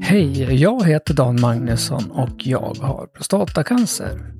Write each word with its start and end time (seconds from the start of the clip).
Hej, 0.00 0.54
jag 0.54 0.84
heter 0.84 1.14
Dan 1.14 1.40
Magnusson 1.40 2.10
och 2.10 2.46
jag 2.46 2.76
har 2.80 3.06
prostatacancer. 3.06 4.32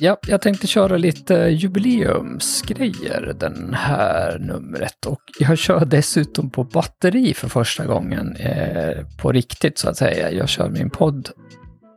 Ja, 0.00 0.16
jag 0.26 0.42
tänkte 0.42 0.66
köra 0.66 0.96
lite 0.96 1.34
jubileumsgrejer 1.34 3.34
den 3.40 3.74
här 3.74 4.38
numret 4.38 5.06
och 5.06 5.20
jag 5.40 5.58
kör 5.58 5.84
dessutom 5.84 6.50
på 6.50 6.64
batteri 6.64 7.34
för 7.34 7.48
första 7.48 7.86
gången 7.86 8.36
eh, 8.36 9.06
på 9.22 9.32
riktigt 9.32 9.78
så 9.78 9.88
att 9.88 9.96
säga. 9.96 10.32
Jag 10.32 10.48
kör 10.48 10.68
min 10.68 10.90
podd, 10.90 11.30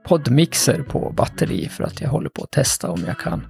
poddmixer 0.04 0.84
på 0.84 1.14
batteri 1.18 1.70
för 1.70 1.84
att 1.84 2.02
jag 2.02 2.10
håller 2.10 2.30
på 2.30 2.44
att 2.44 2.52
testa 2.52 2.92
om 2.92 3.04
jag 3.08 3.18
kan 3.18 3.48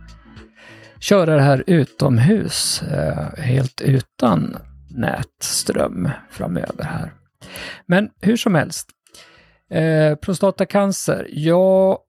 köra 1.00 1.36
det 1.36 1.42
här 1.42 1.64
utomhus 1.68 2.82
eh, 2.82 3.44
helt 3.44 3.82
utan 3.82 4.58
nätström 4.90 6.10
framöver 6.30 6.84
här. 6.84 7.14
Men 7.86 8.10
hur 8.22 8.38
som 8.38 8.56
helst. 8.56 8.90
Eh, 9.70 10.16
prostatacancer, 10.16 11.28
ja, 11.30 12.00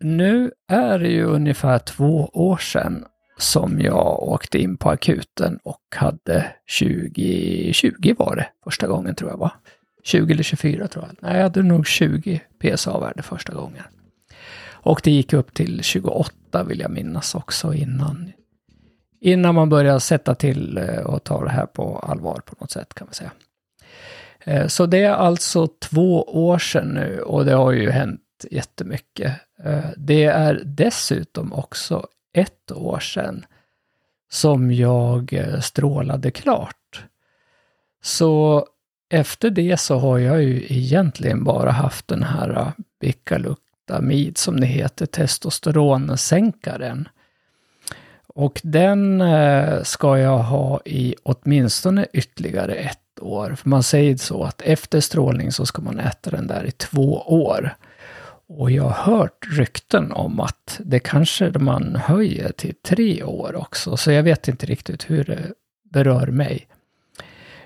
nu 0.00 0.50
är 0.68 0.98
det 0.98 1.08
ju 1.08 1.24
ungefär 1.24 1.78
två 1.78 2.30
år 2.32 2.56
sedan 2.56 3.04
som 3.38 3.80
jag 3.80 4.22
åkte 4.22 4.58
in 4.58 4.76
på 4.76 4.90
akuten 4.90 5.58
och 5.64 5.80
hade 5.96 6.46
20, 6.66 7.72
20 7.72 8.14
var 8.18 8.36
det 8.36 8.46
första 8.64 8.86
gången 8.86 9.14
tror 9.14 9.30
jag 9.30 9.38
va? 9.38 9.52
20 10.02 10.32
eller 10.32 10.42
24 10.42 10.88
tror 10.88 11.04
jag. 11.04 11.16
Nej, 11.20 11.36
jag 11.36 11.42
hade 11.42 11.62
nog 11.62 11.86
20 11.86 12.40
PSA-värde 12.58 13.22
första 13.22 13.54
gången. 13.54 13.84
Och 14.82 15.00
det 15.04 15.10
gick 15.10 15.32
upp 15.32 15.54
till 15.54 15.82
28 15.82 16.64
vill 16.64 16.80
jag 16.80 16.90
minnas 16.90 17.34
också 17.34 17.74
innan, 17.74 18.32
innan 19.20 19.54
man 19.54 19.68
började 19.68 20.00
sätta 20.00 20.34
till 20.34 20.78
eh, 20.78 20.98
och 20.98 21.24
ta 21.24 21.44
det 21.44 21.50
här 21.50 21.66
på 21.66 21.98
allvar 21.98 22.40
på 22.46 22.54
något 22.60 22.70
sätt 22.70 22.94
kan 22.94 23.06
man 23.06 23.14
säga. 23.14 23.30
Eh, 24.40 24.66
så 24.66 24.86
det 24.86 24.98
är 24.98 25.12
alltså 25.12 25.66
två 25.66 26.22
år 26.22 26.58
sedan 26.58 26.88
nu 26.88 27.20
och 27.20 27.44
det 27.44 27.52
har 27.52 27.72
ju 27.72 27.90
hänt 27.90 28.20
jättemycket. 28.50 29.32
Eh, 29.64 29.90
det 29.96 30.24
är 30.24 30.62
dessutom 30.64 31.52
också 31.52 32.06
ett 32.34 32.72
år 32.72 33.00
sedan 33.00 33.46
som 34.30 34.72
jag 34.72 35.42
strålade 35.60 36.30
klart. 36.30 37.04
Så 38.02 38.66
efter 39.12 39.50
det 39.50 39.80
så 39.80 39.98
har 39.98 40.18
jag 40.18 40.42
ju 40.42 40.66
egentligen 40.68 41.44
bara 41.44 41.70
haft 41.70 42.08
den 42.08 42.22
här 42.22 42.50
äh, 42.50 42.68
Bicalutamid 43.00 44.38
som 44.38 44.60
det 44.60 44.66
heter, 44.66 45.06
testosteronsänkaren. 45.06 47.08
Och 48.26 48.60
den 48.64 49.20
äh, 49.20 49.82
ska 49.82 50.18
jag 50.18 50.38
ha 50.38 50.80
i 50.84 51.14
åtminstone 51.22 52.06
ytterligare 52.12 52.74
ett 52.74 52.98
år. 53.20 53.54
För 53.54 53.68
man 53.68 53.82
säger 53.82 54.16
så 54.16 54.44
att 54.44 54.62
efter 54.62 55.00
strålning 55.00 55.52
så 55.52 55.66
ska 55.66 55.82
man 55.82 56.00
äta 56.00 56.30
den 56.30 56.46
där 56.46 56.64
i 56.64 56.70
två 56.70 57.22
år. 57.26 57.76
Och 58.48 58.70
jag 58.70 58.82
har 58.82 59.16
hört 59.16 59.46
rykten 59.50 60.12
om 60.12 60.40
att 60.40 60.80
det 60.84 60.98
kanske 60.98 61.58
man 61.58 61.96
höjer 61.96 62.52
till 62.52 62.74
tre 62.82 63.22
år 63.22 63.56
också, 63.56 63.96
så 63.96 64.12
jag 64.12 64.22
vet 64.22 64.48
inte 64.48 64.66
riktigt 64.66 65.10
hur 65.10 65.24
det 65.24 65.52
berör 65.92 66.26
mig. 66.26 66.66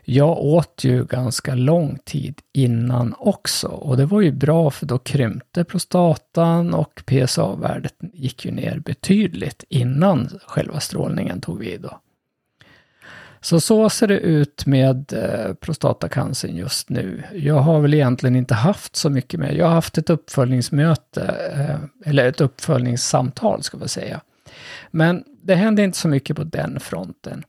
Jag 0.09 0.39
åt 0.39 0.85
ju 0.85 1.05
ganska 1.05 1.55
lång 1.55 1.99
tid 2.05 2.41
innan 2.53 3.15
också 3.19 3.69
och 3.69 3.97
det 3.97 4.07
var 4.07 4.21
ju 4.21 4.33
bra 4.33 4.71
för 4.71 4.87
då 4.87 4.99
krympte 4.99 5.65
prostatan 5.65 6.75
och 6.75 7.03
PSA-värdet 7.07 7.95
gick 8.13 8.45
ju 8.45 8.51
ner 8.51 8.79
betydligt 8.79 9.65
innan 9.69 10.39
själva 10.47 10.81
strålningen 10.81 11.41
tog 11.41 11.59
vid. 11.59 11.81
Då. 11.81 12.01
Så 13.41 13.61
så 13.61 13.91
ser 13.91 14.07
det 14.07 14.19
ut 14.19 14.67
med 14.67 15.13
eh, 15.13 15.55
prostatacancern 15.55 16.57
just 16.57 16.89
nu. 16.89 17.23
Jag 17.33 17.59
har 17.59 17.81
väl 17.81 17.95
egentligen 17.95 18.37
inte 18.37 18.55
haft 18.55 18.97
så 18.97 19.11
mycket 19.11 19.41
med. 19.41 19.57
Jag 19.57 19.67
har 19.67 19.75
haft 19.75 19.99
ett 19.99 20.11
uppföljningsmöte, 20.11 21.35
eh, 21.55 22.11
eller 22.11 22.29
ett 22.29 22.41
uppföljningssamtal 22.41 23.63
ska 23.63 23.79
vi 23.79 23.89
säga. 23.89 24.21
Men 24.91 25.25
det 25.43 25.55
händer 25.55 25.83
inte 25.83 25.99
så 25.99 26.09
mycket 26.09 26.37
på 26.37 26.45
den 26.45 26.81
fronten. 26.81 27.45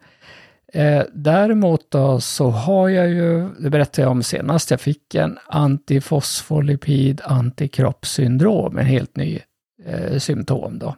Eh, 0.77 1.03
däremot 1.13 1.91
då 1.91 2.19
så 2.19 2.49
har 2.49 2.89
jag 2.89 3.09
ju, 3.09 3.49
det 3.59 3.69
berättade 3.69 4.01
jag 4.01 4.11
om 4.11 4.23
senast, 4.23 4.71
jag 4.71 4.81
fick 4.81 5.15
en 5.15 5.38
antifosfolipid 5.47 7.21
antikroppssyndrom, 7.23 8.77
en 8.77 8.85
helt 8.85 9.15
ny 9.15 9.39
eh, 9.85 10.17
symptom 10.17 10.79
då 10.79 10.95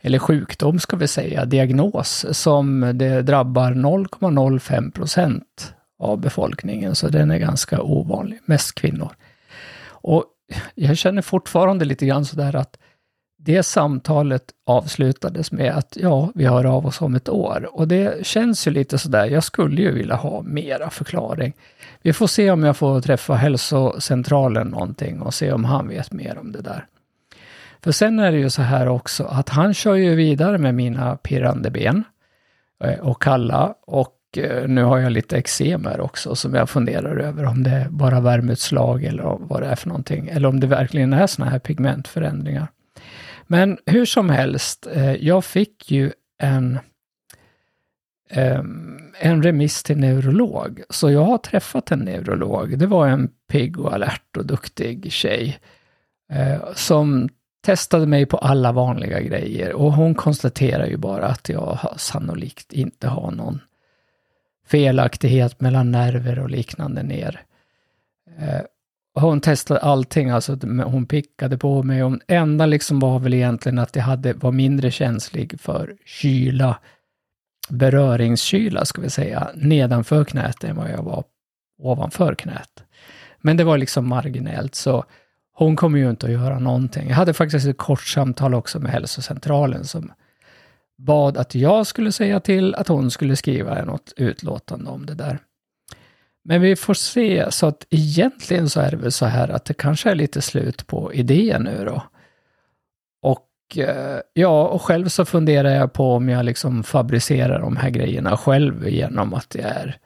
eller 0.00 0.18
sjukdom 0.18 0.78
ska 0.78 0.96
vi 0.96 1.08
säga, 1.08 1.44
diagnos, 1.44 2.26
som 2.30 2.92
det 2.94 3.22
drabbar 3.22 3.72
0,05 3.72 4.90
procent 4.92 5.74
av 5.98 6.18
befolkningen, 6.18 6.94
så 6.94 7.08
den 7.08 7.30
är 7.30 7.38
ganska 7.38 7.82
ovanlig, 7.82 8.40
mest 8.44 8.74
kvinnor. 8.74 9.12
Och 9.84 10.24
jag 10.74 10.96
känner 10.96 11.22
fortfarande 11.22 11.84
lite 11.84 12.06
grann 12.06 12.24
sådär 12.24 12.56
att 12.56 12.78
det 13.40 13.62
samtalet 13.62 14.42
avslutades 14.66 15.52
med 15.52 15.72
att 15.72 15.96
ja, 16.00 16.32
vi 16.34 16.46
hör 16.46 16.64
av 16.64 16.86
oss 16.86 17.00
om 17.00 17.14
ett 17.14 17.28
år. 17.28 17.68
Och 17.72 17.88
det 17.88 18.26
känns 18.26 18.66
ju 18.66 18.70
lite 18.70 18.98
sådär, 18.98 19.26
jag 19.26 19.44
skulle 19.44 19.82
ju 19.82 19.92
vilja 19.92 20.14
ha 20.14 20.42
mera 20.42 20.90
förklaring. 20.90 21.52
Vi 22.02 22.12
får 22.12 22.26
se 22.26 22.50
om 22.50 22.62
jag 22.62 22.76
får 22.76 23.00
träffa 23.00 23.34
hälsocentralen 23.34 24.68
någonting 24.68 25.20
och 25.20 25.34
se 25.34 25.52
om 25.52 25.64
han 25.64 25.88
vet 25.88 26.12
mer 26.12 26.38
om 26.38 26.52
det 26.52 26.60
där. 26.60 26.86
För 27.82 27.92
sen 27.92 28.18
är 28.18 28.32
det 28.32 28.38
ju 28.38 28.50
så 28.50 28.62
här 28.62 28.88
också 28.88 29.24
att 29.24 29.48
han 29.48 29.74
kör 29.74 29.94
ju 29.94 30.14
vidare 30.14 30.58
med 30.58 30.74
mina 30.74 31.16
pirrande 31.16 31.70
ben 31.70 32.04
eh, 32.84 32.98
och 32.98 33.22
kalla 33.22 33.74
och 33.86 34.16
eh, 34.36 34.68
nu 34.68 34.82
har 34.82 34.98
jag 34.98 35.12
lite 35.12 35.36
eksem 35.36 35.84
här 35.84 36.00
också 36.00 36.34
som 36.34 36.54
jag 36.54 36.70
funderar 36.70 37.16
över 37.16 37.44
om 37.44 37.62
det 37.62 37.70
är 37.70 37.88
bara 37.88 38.20
värmeutslag 38.20 39.04
eller 39.04 39.36
vad 39.40 39.62
det 39.62 39.66
är 39.66 39.76
för 39.76 39.88
någonting. 39.88 40.28
Eller 40.28 40.48
om 40.48 40.60
det 40.60 40.66
verkligen 40.66 41.12
är 41.12 41.26
sådana 41.26 41.50
här 41.50 41.58
pigmentförändringar. 41.58 42.68
Men 43.50 43.78
hur 43.86 44.04
som 44.04 44.30
helst, 44.30 44.86
eh, 44.92 45.14
jag 45.14 45.44
fick 45.44 45.90
ju 45.90 46.12
en, 46.38 46.78
ehm, 48.30 49.12
en 49.20 49.42
remiss 49.42 49.82
till 49.82 49.98
neurolog. 49.98 50.82
Så 50.90 51.10
jag 51.10 51.24
har 51.24 51.38
träffat 51.38 51.90
en 51.90 51.98
neurolog. 51.98 52.78
Det 52.78 52.86
var 52.86 53.08
en 53.08 53.28
pigg 53.48 53.78
och 53.78 53.94
alert 53.94 54.36
och 54.36 54.46
duktig 54.46 55.12
tjej 55.12 55.58
eh, 56.32 56.72
som 56.74 57.28
testade 57.60 58.06
mig 58.06 58.26
på 58.26 58.36
alla 58.38 58.72
vanliga 58.72 59.20
grejer 59.20 59.72
och 59.72 59.92
hon 59.92 60.14
konstaterar 60.14 60.86
ju 60.86 60.96
bara 60.96 61.26
att 61.26 61.48
jag 61.48 61.78
sannolikt 61.96 62.72
inte 62.72 63.08
har 63.08 63.30
någon 63.30 63.60
felaktighet 64.66 65.60
mellan 65.60 65.90
nerver 65.90 66.38
och 66.38 66.50
liknande 66.50 67.02
ner. 67.02 67.42
Eh, 68.38 68.60
hon 69.20 69.40
testade 69.40 69.80
allting, 69.80 70.30
alltså 70.30 70.58
hon 70.84 71.06
pickade 71.06 71.58
på 71.58 71.82
mig. 71.82 72.04
Och 72.04 72.18
enda 72.28 72.66
liksom 72.66 73.00
var 73.00 73.18
väl 73.18 73.34
egentligen 73.34 73.78
att 73.78 73.96
jag 73.96 74.02
hade, 74.02 74.32
var 74.32 74.52
mindre 74.52 74.90
känslig 74.90 75.60
för 75.60 75.96
kyla, 76.04 76.78
beröringskyla 77.68 78.84
ska 78.84 79.00
vi 79.00 79.10
säga, 79.10 79.48
nedanför 79.54 80.24
knät 80.24 80.64
än 80.64 80.76
vad 80.76 80.90
jag 80.90 81.02
var 81.02 81.24
ovanför 81.78 82.34
knät. 82.34 82.82
Men 83.40 83.56
det 83.56 83.64
var 83.64 83.78
liksom 83.78 84.08
marginellt, 84.08 84.74
så 84.74 85.04
hon 85.52 85.76
kommer 85.76 85.98
ju 85.98 86.10
inte 86.10 86.26
att 86.26 86.32
göra 86.32 86.58
någonting. 86.58 87.08
Jag 87.08 87.16
hade 87.16 87.34
faktiskt 87.34 87.66
ett 87.66 87.78
kort 87.78 88.04
samtal 88.04 88.54
också 88.54 88.80
med 88.80 88.92
hälsocentralen 88.92 89.84
som 89.84 90.12
bad 90.98 91.36
att 91.36 91.54
jag 91.54 91.86
skulle 91.86 92.12
säga 92.12 92.40
till 92.40 92.74
att 92.74 92.88
hon 92.88 93.10
skulle 93.10 93.36
skriva 93.36 93.84
något 93.84 94.12
utlåtande 94.16 94.90
om 94.90 95.06
det 95.06 95.14
där. 95.14 95.38
Men 96.44 96.60
vi 96.60 96.76
får 96.76 96.94
se, 96.94 97.46
så 97.50 97.66
att 97.66 97.86
egentligen 97.90 98.68
så 98.68 98.80
är 98.80 98.90
det 98.90 98.96
väl 98.96 99.12
så 99.12 99.26
här 99.26 99.48
att 99.48 99.64
det 99.64 99.74
kanske 99.74 100.10
är 100.10 100.14
lite 100.14 100.42
slut 100.42 100.86
på 100.86 101.14
idén 101.14 101.62
nu 101.62 101.84
då. 101.84 102.02
Och 103.22 103.78
eh, 103.78 104.20
ja, 104.32 104.68
och 104.68 104.82
själv 104.82 105.08
så 105.08 105.24
funderar 105.24 105.70
jag 105.70 105.92
på 105.92 106.12
om 106.12 106.28
jag 106.28 106.44
liksom 106.44 106.82
fabricerar 106.82 107.60
de 107.60 107.76
här 107.76 107.90
grejerna 107.90 108.36
själv 108.36 108.88
genom 108.88 109.34
att 109.34 109.54
jag 109.54 109.64
är 109.64 109.98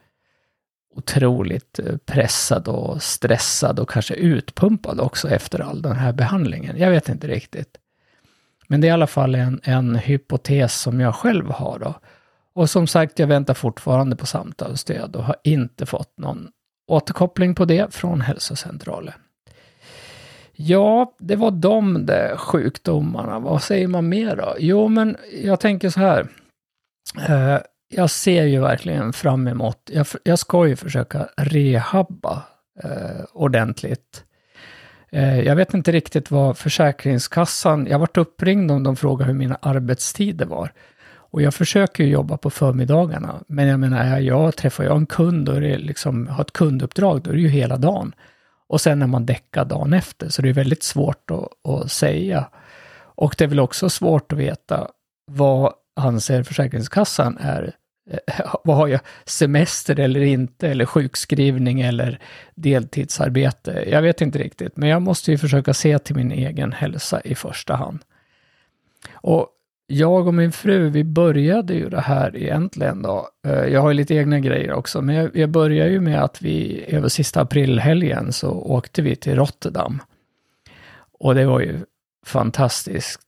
otroligt 0.95 1.79
eh, 1.79 1.97
pressad 1.97 2.69
och 2.69 3.03
stressad 3.03 3.79
och 3.79 3.91
kanske 3.91 4.15
utpumpad 4.15 5.01
också 5.01 5.29
efter 5.29 5.61
all 5.61 5.83
den 5.83 5.97
här 5.97 6.13
behandlingen. 6.13 6.77
Jag 6.79 6.91
vet 6.91 7.09
inte 7.09 7.27
riktigt. 7.27 7.79
Men 8.69 8.81
det 8.81 8.87
är 8.87 8.89
i 8.89 8.93
alla 8.93 9.07
fall 9.07 9.35
en, 9.35 9.61
en 9.65 9.97
hypotes 9.97 10.81
som 10.81 11.01
jag 11.01 11.15
själv 11.15 11.51
har 11.51 11.79
då. 11.79 11.95
Och 12.55 12.71
som 12.71 12.87
sagt, 12.87 13.19
jag 13.19 13.27
väntar 13.27 13.55
fortfarande 13.55 14.17
på 14.17 14.27
samtalsstöd 14.27 15.17
och 15.17 15.25
har 15.25 15.37
inte 15.45 15.87
fått 15.87 16.19
någon 16.19 16.49
återkoppling 16.87 17.55
på 17.55 17.65
det 17.65 17.95
från 17.95 18.21
hälsocentralen. 18.21 19.15
Ja, 20.53 21.15
det 21.19 21.37
var 21.37 21.51
de 21.51 22.07
där 22.07 22.37
sjukdomarna. 22.37 23.39
Vad 23.39 23.63
säger 23.63 23.89
man 23.89 24.09
mer 24.09 24.37
då? 24.37 24.57
Jo, 24.59 24.89
men 24.89 25.17
jag 25.43 25.61
tänker 25.61 25.91
så 25.91 26.01
här. 26.01 26.29
Eh, 27.29 27.59
jag 27.89 28.11
ser 28.11 28.45
ju 28.45 28.61
verkligen 28.61 29.13
fram 29.13 29.49
emot, 29.49 29.91
jag, 29.93 30.07
jag 30.23 30.39
ska 30.39 30.67
ju 30.67 30.77
försöka 30.77 31.29
rehabba 31.37 32.43
eh, 32.83 33.25
ordentligt. 33.33 34.25
Eh, 35.11 35.41
jag 35.41 35.57
vet 35.57 35.75
inte 35.75 35.93
riktigt 35.93 36.31
vad 36.31 36.59
Försäkringskassan, 36.59 37.87
jag 37.87 37.99
varit 37.99 38.17
uppringd 38.17 38.71
om 38.71 38.83
de 38.83 38.97
frågade 38.97 39.33
hur 39.33 39.39
mina 39.39 39.59
arbetstider 39.63 40.47
var. 40.47 40.73
Och 41.33 41.43
jag 41.43 41.55
försöker 41.55 42.05
ju 42.05 42.11
jobba 42.11 42.37
på 42.37 42.51
förmiddagarna, 42.51 43.43
men 43.47 43.67
jag 43.67 43.81
menar, 43.81 44.19
jag 44.19 44.57
träffar 44.57 44.85
jag 44.85 44.97
en 44.97 45.07
kund 45.07 45.49
och 45.49 45.61
det 45.61 45.79
liksom, 45.79 46.29
har 46.29 46.45
ett 46.45 46.53
kunduppdrag, 46.53 47.23
då 47.23 47.31
är 47.31 47.35
det 47.35 47.41
ju 47.41 47.49
hela 47.49 47.77
dagen. 47.77 48.15
Och 48.67 48.81
sen 48.81 48.99
när 48.99 49.07
man 49.07 49.27
däckar 49.27 49.65
dagen 49.65 49.93
efter, 49.93 50.29
så 50.29 50.43
det 50.43 50.49
är 50.49 50.53
väldigt 50.53 50.83
svårt 50.83 51.31
att, 51.31 51.71
att 51.71 51.93
säga. 51.93 52.49
Och 53.15 53.35
det 53.39 53.45
är 53.45 53.49
väl 53.49 53.61
också 53.61 53.89
svårt 53.91 54.33
att 54.33 54.39
veta 54.39 54.89
vad 55.27 55.73
anser 55.97 56.43
Försäkringskassan 56.43 57.39
är 57.41 57.73
vad 58.65 58.77
har 58.77 58.89
jag, 58.89 59.01
semester 59.25 60.01
eller 60.01 60.21
inte, 60.21 60.69
eller 60.69 60.85
sjukskrivning 60.85 61.81
eller 61.81 62.19
deltidsarbete. 62.55 63.85
Jag 63.91 64.03
vet 64.03 64.21
inte 64.21 64.39
riktigt, 64.39 64.77
men 64.77 64.89
jag 64.89 65.03
måste 65.03 65.31
ju 65.31 65.39
försöka 65.39 65.75
se 65.75 65.99
till 65.99 66.17
min 66.17 66.33
egen 66.33 66.73
hälsa 66.73 67.21
i 67.21 67.35
första 67.35 67.75
hand. 67.75 67.99
Och 69.13 69.49
jag 69.93 70.27
och 70.27 70.35
min 70.35 70.53
fru, 70.53 70.91
vi 70.91 71.05
började 71.05 71.75
ju 71.75 71.89
det 71.89 72.01
här 72.01 72.37
egentligen 72.37 73.03
då. 73.03 73.29
Eh, 73.47 73.65
jag 73.65 73.81
har 73.81 73.91
ju 73.91 73.95
lite 73.95 74.15
egna 74.15 74.41
grejer 74.41 74.73
också, 74.73 75.03
men 75.03 75.15
jag, 75.15 75.37
jag 75.37 75.51
började 75.51 75.91
ju 75.91 76.01
med 76.01 76.23
att 76.23 76.43
vi 76.43 76.85
över 76.89 77.09
sista 77.09 77.41
aprilhelgen 77.41 78.33
så 78.33 78.51
åkte 78.51 79.03
vi 79.03 79.17
till 79.17 79.37
Rotterdam. 79.37 80.03
Och 81.19 81.35
det 81.35 81.47
var 81.47 81.61
ju 81.61 81.79
fantastiskt 82.27 83.21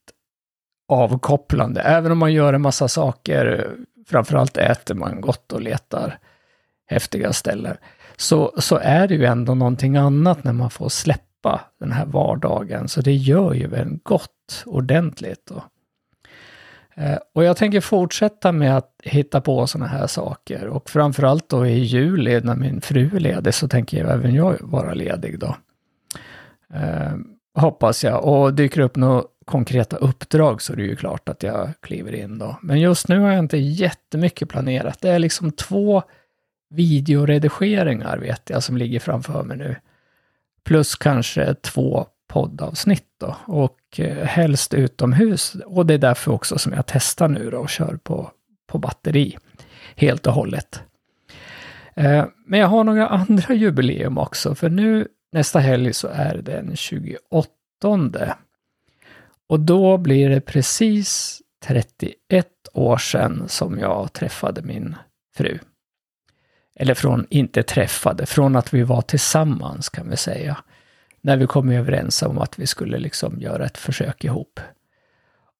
avkopplande, 0.88 1.80
även 1.80 2.12
om 2.12 2.18
man 2.18 2.32
gör 2.32 2.52
en 2.52 2.62
massa 2.62 2.88
saker 2.88 3.70
framförallt 4.06 4.56
äter 4.56 4.94
man 4.94 5.20
gott 5.20 5.52
och 5.52 5.60
letar 5.60 6.18
häftiga 6.86 7.32
ställen, 7.32 7.76
så, 8.16 8.52
så 8.58 8.76
är 8.76 9.08
det 9.08 9.14
ju 9.14 9.24
ändå 9.24 9.54
någonting 9.54 9.96
annat 9.96 10.44
när 10.44 10.52
man 10.52 10.70
får 10.70 10.88
släppa 10.88 11.60
den 11.80 11.92
här 11.92 12.06
vardagen. 12.06 12.88
Så 12.88 13.00
det 13.00 13.12
gör 13.12 13.52
ju 13.52 13.66
väl 13.66 13.98
gott 14.02 14.62
ordentligt. 14.66 15.46
Då. 15.48 15.64
Eh, 16.96 17.18
och 17.34 17.44
jag 17.44 17.56
tänker 17.56 17.80
fortsätta 17.80 18.52
med 18.52 18.76
att 18.76 18.90
hitta 19.02 19.40
på 19.40 19.66
sådana 19.66 19.90
här 19.90 20.06
saker. 20.06 20.66
Och 20.66 20.90
framförallt 20.90 21.48
då 21.48 21.66
i 21.66 21.78
juli 21.78 22.40
när 22.40 22.56
min 22.56 22.80
fru 22.80 23.10
är 23.16 23.20
ledig 23.20 23.54
så 23.54 23.68
tänker 23.68 23.98
jag 23.98 24.10
även 24.10 24.34
jag 24.34 24.56
vara 24.60 24.94
ledig 24.94 25.38
då. 25.38 25.56
Eh, 26.74 27.14
hoppas 27.54 28.04
jag. 28.04 28.24
Och 28.24 28.54
dyker 28.54 28.80
upp 28.80 28.96
några 28.96 29.22
konkreta 29.44 29.96
uppdrag 29.96 30.62
så 30.62 30.72
är 30.72 30.76
det 30.76 30.82
ju 30.82 30.96
klart 30.96 31.28
att 31.28 31.42
jag 31.42 31.68
kliver 31.80 32.14
in 32.14 32.38
då. 32.38 32.56
Men 32.62 32.80
just 32.80 33.08
nu 33.08 33.18
har 33.18 33.30
jag 33.30 33.38
inte 33.38 33.58
jättemycket 33.58 34.48
planerat. 34.48 35.00
Det 35.00 35.10
är 35.10 35.18
liksom 35.18 35.52
två 35.52 36.02
videoredigeringar 36.70 38.18
vet 38.18 38.50
jag 38.50 38.62
som 38.62 38.76
ligger 38.76 39.00
framför 39.00 39.42
mig 39.42 39.56
nu. 39.56 39.76
Plus 40.64 40.94
kanske 40.94 41.54
två 41.54 42.06
poddavsnitt 42.28 43.08
då. 43.20 43.36
Och 43.46 43.78
och 43.94 44.00
eh, 44.00 44.26
helst 44.26 44.74
utomhus. 44.74 45.56
Och 45.66 45.86
det 45.86 45.94
är 45.94 45.98
därför 45.98 46.32
också 46.32 46.58
som 46.58 46.72
jag 46.72 46.86
testar 46.86 47.28
nu 47.28 47.50
då 47.50 47.58
och 47.58 47.70
kör 47.70 47.98
på, 48.02 48.30
på 48.66 48.78
batteri. 48.78 49.38
Helt 49.96 50.26
och 50.26 50.32
hållet. 50.32 50.82
Eh, 51.94 52.24
men 52.46 52.60
jag 52.60 52.68
har 52.68 52.84
några 52.84 53.08
andra 53.28 53.54
jubileum 53.54 54.18
också. 54.18 54.54
För 54.54 54.68
nu 54.68 55.08
nästa 55.32 55.58
helg 55.58 55.92
så 55.92 56.08
är 56.08 56.34
det 56.34 56.42
den 56.42 56.76
28 56.76 57.48
och 59.48 59.60
då 59.60 59.98
blir 59.98 60.30
det 60.30 60.40
precis 60.40 61.40
31 61.64 62.46
år 62.72 62.96
sedan 62.96 63.44
som 63.48 63.78
jag 63.78 64.12
träffade 64.12 64.62
min 64.62 64.96
fru. 65.36 65.58
Eller 66.76 66.94
från, 66.94 67.26
inte 67.30 67.62
träffade, 67.62 68.26
från 68.26 68.56
att 68.56 68.74
vi 68.74 68.82
var 68.82 69.02
tillsammans 69.02 69.88
kan 69.88 70.10
vi 70.10 70.16
säga. 70.16 70.56
När 71.24 71.36
vi 71.36 71.46
kom 71.46 71.68
överens 71.68 72.22
om 72.22 72.38
att 72.38 72.58
vi 72.58 72.66
skulle 72.66 72.98
liksom 72.98 73.40
göra 73.40 73.66
ett 73.66 73.78
försök 73.78 74.24
ihop. 74.24 74.60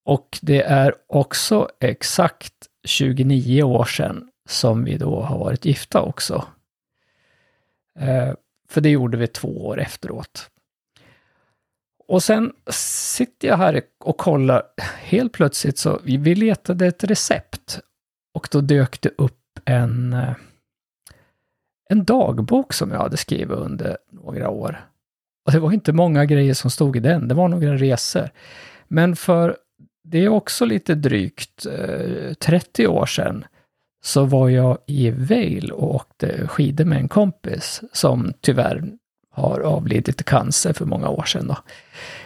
Och 0.04 0.38
det 0.42 0.62
är 0.62 0.94
också 1.06 1.68
exakt 1.80 2.54
29 2.84 3.62
år 3.62 3.84
sedan 3.84 4.30
som 4.48 4.84
vi 4.84 4.98
då 4.98 5.20
har 5.20 5.38
varit 5.38 5.64
gifta 5.64 6.02
också. 6.02 6.44
Eh, 7.98 8.34
för 8.68 8.80
det 8.80 8.88
gjorde 8.88 9.16
vi 9.16 9.26
två 9.26 9.66
år 9.66 9.80
efteråt. 9.80 10.50
Och 12.08 12.22
sen 12.22 12.52
sitter 12.70 13.48
jag 13.48 13.56
här 13.56 13.82
och 14.00 14.18
kollar, 14.18 14.62
helt 14.98 15.32
plötsligt 15.32 15.78
så, 15.78 16.00
vi 16.04 16.34
letade 16.34 16.86
ett 16.86 17.04
recept 17.04 17.80
och 18.34 18.48
då 18.50 18.60
dök 18.60 19.00
det 19.00 19.10
upp 19.18 19.60
en, 19.64 20.12
eh, 20.12 20.34
en 21.88 22.04
dagbok 22.04 22.72
som 22.72 22.90
jag 22.90 22.98
hade 22.98 23.16
skrivit 23.16 23.56
under 23.56 23.98
några 24.10 24.48
år. 24.48 24.93
Och 25.46 25.52
det 25.52 25.58
var 25.58 25.72
inte 25.72 25.92
många 25.92 26.24
grejer 26.24 26.54
som 26.54 26.70
stod 26.70 26.96
i 26.96 27.00
den, 27.00 27.28
det 27.28 27.34
var 27.34 27.48
några 27.48 27.76
resor. 27.76 28.30
Men 28.88 29.16
för, 29.16 29.56
det 30.04 30.18
är 30.18 30.28
också 30.28 30.64
lite 30.64 30.94
drygt 30.94 31.66
eh, 31.66 32.34
30 32.34 32.86
år 32.86 33.06
sedan, 33.06 33.44
så 34.04 34.24
var 34.24 34.48
jag 34.48 34.78
i 34.86 35.10
Vail 35.10 35.70
och 35.70 35.94
åkte 35.94 36.46
skidor 36.48 36.84
med 36.84 36.98
en 36.98 37.08
kompis 37.08 37.82
som 37.92 38.32
tyvärr 38.40 38.84
har 39.30 39.60
avlidit 39.60 40.20
i 40.20 40.24
cancer 40.24 40.72
för 40.72 40.84
många 40.84 41.08
år 41.08 41.24
sedan. 41.24 41.46
Då. 41.46 41.56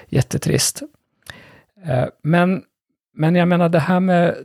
Jättetrist. 0.08 0.82
Eh, 1.84 2.06
men, 2.22 2.62
men 3.14 3.34
jag 3.34 3.48
menar 3.48 3.68
det 3.68 3.78
här 3.78 4.00
med 4.00 4.36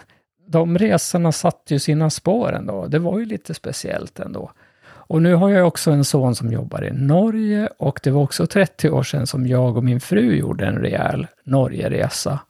de 0.46 0.78
resorna 0.78 1.32
satte 1.32 1.74
ju 1.74 1.78
sina 1.78 2.10
spår 2.10 2.52
ändå. 2.52 2.86
Det 2.86 2.98
var 2.98 3.18
ju 3.18 3.24
lite 3.24 3.54
speciellt 3.54 4.20
ändå. 4.20 4.52
Och 5.10 5.22
nu 5.22 5.34
har 5.34 5.50
jag 5.50 5.66
också 5.66 5.90
en 5.90 6.04
son 6.04 6.34
som 6.34 6.52
jobbar 6.52 6.84
i 6.84 6.90
Norge 6.90 7.68
och 7.78 8.00
det 8.02 8.10
var 8.10 8.22
också 8.22 8.46
30 8.46 8.90
år 8.90 9.02
sedan 9.02 9.26
som 9.26 9.46
jag 9.46 9.76
och 9.76 9.84
min 9.84 10.00
fru 10.00 10.36
gjorde 10.36 10.66
en 10.66 10.78
rejäl 10.78 11.26
Norgeresa. 11.44 12.40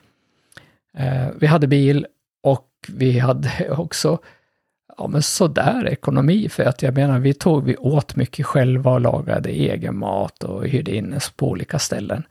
Eh, 0.97 1.29
vi 1.39 1.47
hade 1.47 1.67
bil 1.67 2.07
och 2.43 2.69
vi 2.89 3.19
hade 3.19 3.71
också 3.71 4.19
ja, 4.99 5.09
men 5.09 5.23
sådär 5.23 5.89
ekonomi. 5.89 6.49
För 6.49 6.63
att 6.63 6.83
jag 6.83 6.95
menar, 6.95 7.19
vi 7.19 7.35
tog, 7.35 7.65
vi 7.65 7.77
åt 7.77 8.17
mycket 8.17 8.47
själva 8.47 8.93
och 8.93 9.01
lagade 9.01 9.51
egen 9.51 9.99
mat 9.99 10.45
och 10.45 10.67
hyrde 10.67 10.97
in 10.97 11.15
oss 11.15 11.31
på 11.31 11.49
olika 11.49 11.79
ställen. 11.79 12.23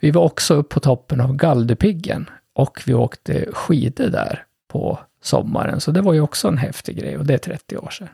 Vi 0.00 0.10
var 0.10 0.22
också 0.22 0.54
upp 0.54 0.68
på 0.68 0.80
toppen 0.80 1.20
av 1.20 1.36
Galdhöpiggen 1.36 2.30
och 2.54 2.82
vi 2.86 2.94
åkte 2.94 3.46
skidor 3.52 4.08
där 4.08 4.44
på 4.68 4.98
sommaren. 5.22 5.80
Så 5.80 5.90
det 5.90 6.00
var 6.00 6.12
ju 6.12 6.20
också 6.20 6.48
en 6.48 6.58
häftig 6.58 6.98
grej 6.98 7.18
och 7.18 7.26
det 7.26 7.34
är 7.34 7.38
30 7.38 7.76
år 7.76 7.90
sedan. 7.90 8.08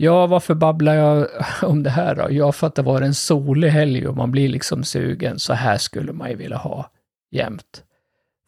Ja, 0.00 0.26
varför 0.26 0.54
babblar 0.54 0.94
jag 0.94 1.28
om 1.62 1.82
det 1.82 1.90
här 1.90 2.14
då? 2.14 2.26
Ja, 2.30 2.52
för 2.52 2.66
att 2.66 2.74
det 2.74 2.82
var 2.82 3.02
en 3.02 3.14
solig 3.14 3.68
helg 3.68 4.08
och 4.08 4.16
man 4.16 4.30
blir 4.30 4.48
liksom 4.48 4.84
sugen. 4.84 5.38
Så 5.38 5.52
här 5.52 5.78
skulle 5.78 6.12
man 6.12 6.30
ju 6.30 6.36
vilja 6.36 6.56
ha 6.56 6.90
jämt. 7.30 7.82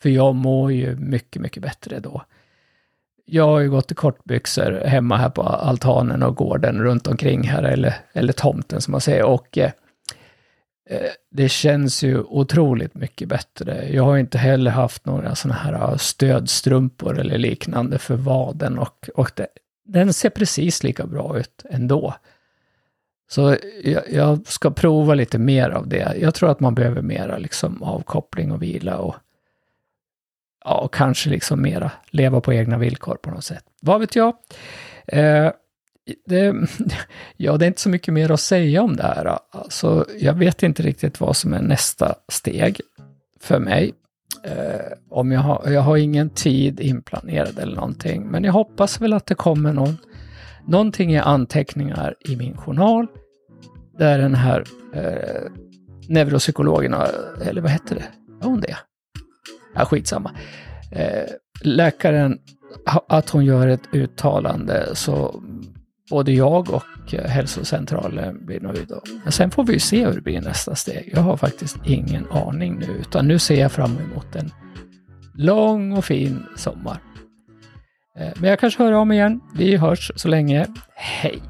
För 0.02 0.08
jag 0.08 0.34
mår 0.34 0.72
ju 0.72 0.96
mycket, 0.96 1.42
mycket 1.42 1.62
bättre 1.62 2.00
då 2.00 2.22
jag 3.32 3.46
har 3.46 3.60
ju 3.60 3.70
gått 3.70 3.92
i 3.92 3.94
kortbyxor 3.94 4.82
hemma 4.84 5.16
här 5.16 5.30
på 5.30 5.42
altanen 5.42 6.22
och 6.22 6.36
gården 6.36 6.82
runt 6.82 7.06
omkring 7.06 7.42
här, 7.42 7.62
eller, 7.62 7.94
eller 8.12 8.32
tomten 8.32 8.80
som 8.80 8.92
man 8.92 9.00
säger. 9.00 9.24
Och 9.24 9.58
eh, 9.58 9.70
eh 10.90 11.10
det 11.30 11.48
känns 11.48 12.02
ju 12.02 12.20
otroligt 12.22 12.94
mycket 12.94 13.28
bättre. 13.28 13.88
Jag 13.92 14.02
har 14.02 14.18
inte 14.18 14.38
heller 14.38 14.70
haft 14.70 15.06
några 15.06 15.34
sådana 15.34 15.60
här 15.60 15.96
stödstrumpor 15.96 17.18
eller 17.18 17.38
liknande 17.38 17.98
för 17.98 18.16
vaden 18.16 18.78
och, 18.78 19.08
och 19.14 19.32
det, 19.34 19.46
den 19.92 20.12
ser 20.12 20.30
precis 20.30 20.82
lika 20.82 21.06
bra 21.06 21.38
ut 21.38 21.64
ändå. 21.70 22.14
Så 23.30 23.56
jag, 23.82 24.02
jag, 24.12 24.46
ska 24.46 24.70
prova 24.70 25.14
lite 25.14 25.38
mer 25.38 25.70
av 25.70 25.88
det. 25.88 26.16
Jag 26.20 26.34
tror 26.34 26.50
att 26.50 26.60
man 26.60 26.74
behöver 26.74 27.02
mera 27.02 27.38
liksom 27.38 27.82
avkoppling 27.82 28.52
och 28.52 28.62
vila 28.62 28.98
och 28.98 29.14
ja, 30.64 30.88
kanske 30.92 31.30
liksom 31.30 31.62
mera 31.62 31.90
leva 32.10 32.40
på 32.40 32.52
egna 32.52 32.78
villkor 32.78 33.16
på 33.16 33.30
något 33.30 33.44
sätt. 33.44 33.64
Vad 33.80 34.00
vet 34.00 34.16
jag? 34.16 34.34
Eh, 35.06 35.50
det, 36.26 36.54
ja, 37.36 37.56
det 37.56 37.64
är 37.64 37.66
inte 37.66 37.80
så 37.80 37.88
mycket 37.88 38.14
mer 38.14 38.30
att 38.30 38.40
säga 38.40 38.82
om 38.82 38.96
det 38.96 39.02
här. 39.02 39.38
Alltså, 39.50 40.06
jag 40.18 40.34
vet 40.34 40.62
inte 40.62 40.82
riktigt 40.82 41.20
vad 41.20 41.36
som 41.36 41.52
är 41.52 41.62
nästa 41.62 42.14
steg 42.28 42.80
för 43.40 43.58
mig. 43.58 43.92
Eh, 44.44 44.92
om 45.10 45.32
jag, 45.32 45.40
har, 45.40 45.70
jag 45.70 45.80
har 45.80 45.96
ingen 45.96 46.30
tid 46.30 46.80
inplanerad 46.80 47.58
eller 47.58 47.76
någonting, 47.76 48.26
men 48.26 48.44
jag 48.44 48.52
hoppas 48.52 49.00
väl 49.00 49.12
att 49.12 49.26
det 49.26 49.34
kommer 49.34 49.72
någon, 49.72 49.96
någonting 50.66 51.12
i 51.12 51.18
anteckningar 51.18 52.14
i 52.28 52.36
min 52.36 52.56
journal 52.56 53.06
där 53.98 54.18
den 54.18 54.34
här 54.34 54.64
eh, 54.94 55.50
neuropsykologen, 56.08 56.94
eller 57.44 57.60
vad 57.60 57.70
heter 57.70 57.94
det? 57.94 58.04
Var 58.40 58.50
hon 58.50 58.60
det? 58.60 58.76
Ja, 59.74 59.84
skitsamma. 59.84 60.30
Eh, 60.92 61.30
läkaren, 61.62 62.38
att 63.08 63.30
hon 63.30 63.44
gör 63.44 63.68
ett 63.68 63.88
uttalande 63.92 64.88
så 64.94 65.42
både 66.10 66.32
jag 66.32 66.70
och 66.70 67.14
eh, 67.14 67.24
hälsocentralen 67.24 68.24
eh, 68.24 68.32
blir 68.32 68.60
nöjda. 68.60 69.00
Men 69.22 69.32
sen 69.32 69.50
får 69.50 69.64
vi 69.64 69.72
ju 69.72 69.78
se 69.78 70.06
hur 70.06 70.14
det 70.14 70.20
blir 70.20 70.40
nästa 70.40 70.74
steg. 70.74 71.10
Jag 71.12 71.20
har 71.20 71.36
faktiskt 71.36 71.76
ingen 71.84 72.26
aning 72.30 72.78
nu, 72.78 72.86
utan 73.00 73.28
nu 73.28 73.38
ser 73.38 73.60
jag 73.60 73.72
fram 73.72 73.98
emot 73.98 74.36
en 74.36 74.50
lång 75.34 75.92
och 75.92 76.04
fin 76.04 76.46
sommar. 76.56 76.98
Eh, 78.18 78.32
men 78.36 78.50
jag 78.50 78.60
kanske 78.60 78.82
hör 78.82 78.92
av 78.92 79.06
mig 79.06 79.18
igen. 79.18 79.40
Vi 79.54 79.76
hörs 79.76 80.12
så 80.16 80.28
länge. 80.28 80.66
Hej! 80.94 81.42